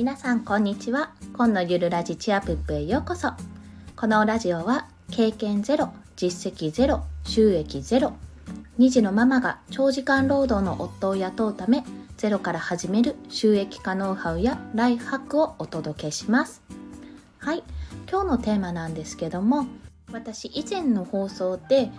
[0.00, 1.12] 皆さんこんにちは。
[1.34, 3.32] 今のゆるラジチアプップへようこそ。
[3.96, 8.14] このラジオは経験ゼロ実績ゼロ収益ゼロ
[8.78, 11.84] 2児のママが長時間労働の夫を雇うため
[12.16, 16.62] ゼロから始める収益化ノウハウやライフハックをお届けします。
[17.36, 17.62] はい。
[18.10, 19.66] 今日のテーマなんですけども
[20.10, 21.90] 私以前の放送で、えっ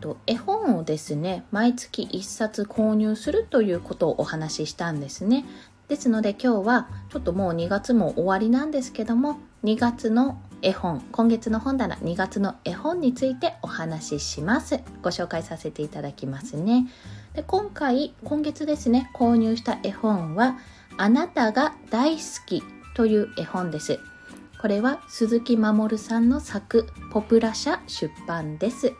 [0.00, 5.44] と、絵本をですね毎月1冊購入するということをお話ししたんですね。
[5.90, 14.78] ですので今日はちょっともう2月も終わりなんですけども2月の絵本今月の本棚2月の絵本についてお話しします。
[15.02, 16.86] ご紹介させていただきますね。
[17.34, 20.58] で今回今月ですね購入した絵本は
[20.96, 22.62] あなたが大好き
[22.94, 23.98] という絵本です。
[24.60, 28.92] これは鈴木守さんの作ポプラ社出版です。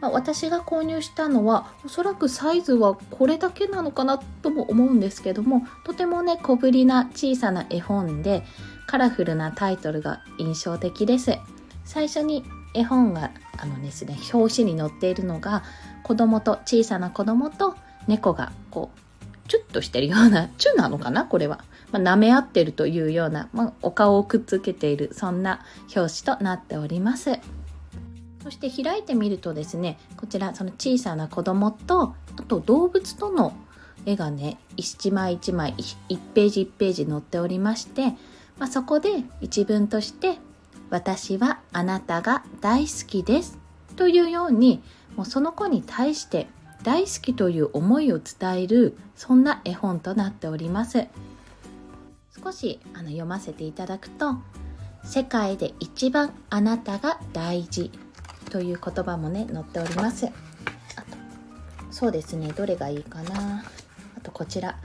[0.00, 8.42] まあ、私が購入したのはおそらくサイズはこれだけなのかなとも思うんですけどもとてもね小ぶりな小さな絵本で
[8.86, 11.38] カラフルなタイトルが印象的です。
[11.84, 15.62] 最初に絵本があのですね表紙に載っているのが
[16.02, 17.76] 子供と小さな子供と
[18.06, 25.64] 猫がこうチュッとしてるようなチュなのかなこれは、まあ、舐め合ってるというような、まあ、お顔をくっつけているそんな
[25.94, 27.38] 表紙となっております。
[28.42, 33.54] そして開いてみるとですねこちらその小さな子供とあと動物との
[34.06, 35.74] 絵がね一枚一枚
[36.08, 38.08] 1ページ1ページ載っておりまして、
[38.58, 40.38] まあ、そこで一文として
[40.90, 43.58] 「私はあなたが大好きです」
[43.96, 44.82] というように
[45.16, 46.48] もうその子に対して
[46.82, 51.08] 大好きという思いを伝えるそんな絵本となっております
[52.42, 54.36] 少しあの読ませていただくと
[55.04, 57.90] 「世界で一番あなたが大事」
[58.50, 60.26] という言葉もね載っております。
[60.26, 60.34] あと
[61.90, 63.64] そうですねどれがいいかな。
[64.16, 64.76] あとこちら。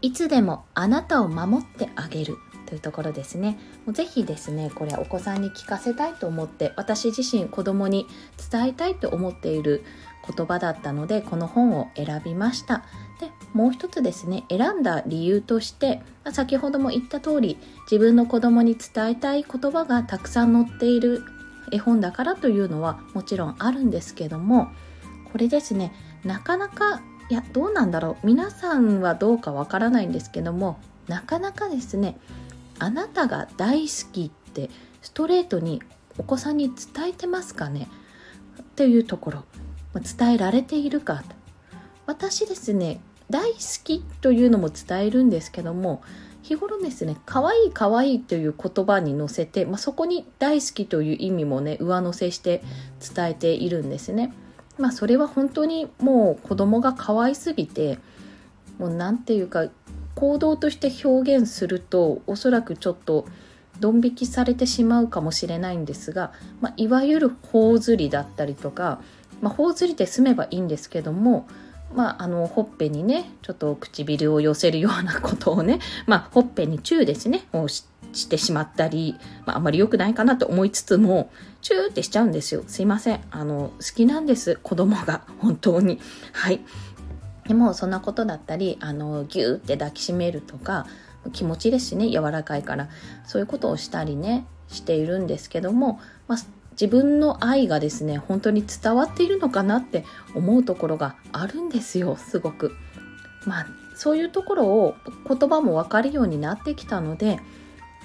[0.00, 3.58] いつでもあなたを守ってあげるというところですね。
[3.84, 8.06] もうぜひですねこれお子さんに聞かせたいと思って私自身子供に
[8.50, 9.82] 伝えたいと思っている
[10.36, 12.84] 言葉だったのでこの本を選びました。
[13.20, 17.58] でもう一つですね選んだ理由としてま先ほども言った通り
[17.90, 21.24] 自分の子供に伝えたい言葉がたくさん載っている
[21.72, 24.68] 絵本だからというのはもちろんあるんですけども
[25.32, 25.92] これですね
[26.24, 28.26] なかなかいやどうなんだろう。
[28.26, 32.18] 皆さんはどうかわからないんですけどもなかなかですね
[32.78, 34.70] あなたが大好きって
[35.02, 35.82] ストレートに
[36.16, 37.88] お子さんに伝えてますかね？
[38.76, 39.44] というところ
[39.94, 41.22] 伝えられているか
[42.06, 46.02] 私ですね大好きというのも伝えるんですけども
[46.48, 52.62] 日頃ですね可愛い可愛いという言葉に乗せて、まあ、そこに大好きという意味もね上乗せして
[53.14, 54.32] 伝えているんですね。
[54.78, 57.98] まあそれは本当にもう子供が可愛すぎて
[58.78, 59.68] もう何て言うか
[60.14, 63.26] 行動として表現するとおそらくちょっと
[63.80, 69.00] ドン引きされてしまうかもしれないんですが、まあ、いわゆる頬ずりだったりとか、
[69.40, 71.46] まあ、頬ずりで済めばいいんですけども
[71.94, 77.84] まあ、あのほっぺにねちょっと唇を寄せるようなことをね、 まあ、ほっぺにチューですねをし
[78.28, 79.16] てしまったり、
[79.46, 81.30] まあ、あまり良くないかなと思いつつも
[81.62, 82.62] チューってしちゃうんですよ。
[82.66, 83.20] すいません。
[83.30, 85.98] あの好きなんです子供が本当に。
[86.32, 86.60] はい。
[87.46, 90.86] でもそんなことだったりあのギューって抱きしめるとか
[91.32, 92.88] 気持ちですしね柔らかいから。
[93.26, 96.38] そういうことをしたりねしているんですけども、まあ、
[96.80, 102.76] 自分の愛がですね本当に伝わっているのかなって思うところがあるんですよすごく。
[103.46, 103.66] まあ
[103.96, 104.94] そういうところを
[105.26, 107.40] 言葉も分かるようになってきたので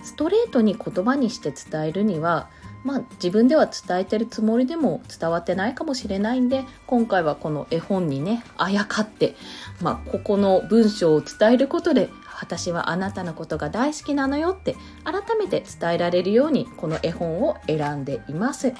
[0.03, 2.49] ストレートに言葉にして伝えるには
[2.83, 9.35] まあ自分では伝えてるつもりでも伝わってないかもしれないんで今回はこの絵本にねあやかって、
[9.81, 18.73] まあ、ここの文章を伝えることで私はあなたのことが大好きなのよって改めて伝えられるようにこの絵本を選んでいます。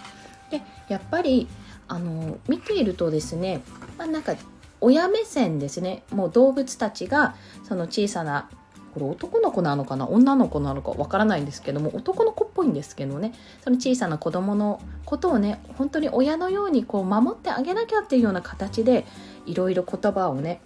[0.50, 1.48] でやっぱり
[1.88, 3.62] あの見ているとですね、
[3.98, 4.36] まあ、なんか
[4.82, 8.50] 親目線ですねもう動物たちがその小さな
[8.94, 10.08] これ男の子なのかな？
[10.08, 13.34] 女の子なのかわからないんですけども男の子っぽいんですけどね。
[13.64, 19.06] その小さな子供のことをね本当に親のようにこう守ってあげなきゃっていうような形で
[19.46, 20.62] いろいろ言葉をね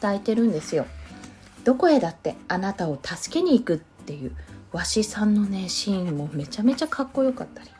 [0.00, 0.86] 伝えてるんですよ。
[1.64, 4.32] どこへだってあなたを助けに行くっていう
[4.72, 7.70] わしさんのねシーンもめちゃめちゃかっこよかったり。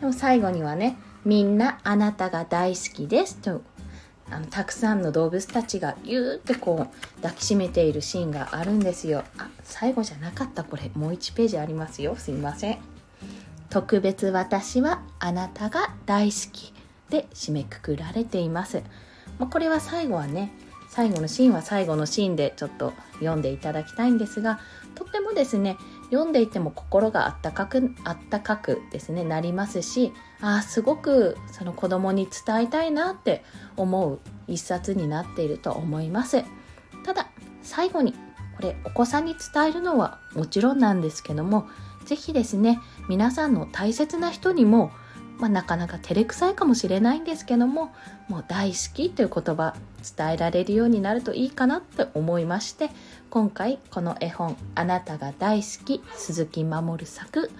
[0.00, 3.62] でも最後にはねみんなあなたが大好きですと
[4.30, 9.24] あのたくさんの動物たちがぎゅーってこう抱きしめているシーンがあるんですよ。
[9.38, 10.64] あ最後じゃなかった。
[10.64, 12.16] これもう1ページありますよ。
[12.16, 12.94] すいません。
[13.74, 16.72] 特別私はあなたが大好き
[17.10, 18.82] で締めくくられています、
[19.38, 20.52] まあ、これは最後はね
[20.94, 24.60] 最後のシーンは最後のシーンでちょっと読んでいただきたいんですが
[24.94, 25.76] とってもですね
[26.12, 33.42] 読んでいても心があったかくあったかくですねなりますしあすごくその子供に伝えたいなって
[33.76, 36.44] 思う一冊になっていると思います。
[37.04, 37.28] ただ
[37.62, 38.12] 最後に
[38.56, 41.66] これお子さんに伝えるのはもちろんなんですけども
[42.04, 44.92] 是非ですね皆さんの大切な人にも
[45.38, 47.92] まあ、なかなか照れくさいかもしれないんですけども
[48.28, 49.74] もう大好きという言葉
[50.16, 52.90] 伝えられるようになるといいかなって思いまして
[53.30, 57.50] 今回この絵本「あなたが大好き鈴木守作」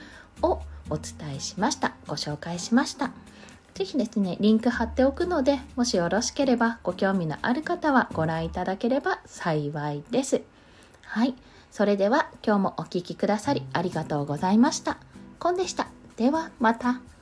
[0.42, 0.60] を
[0.90, 1.94] お伝えしました。
[2.06, 3.10] ご紹介しました。
[3.74, 10.42] 是非ですねリンク貼っておくのでもしよろしければご興味のある方はご覧いただければ幸いです。
[11.02, 11.34] はい。
[11.70, 14.98] それでは今日もお聴きくださりありがとうございました。
[15.40, 15.88] コンでした。
[16.16, 17.13] ではまた。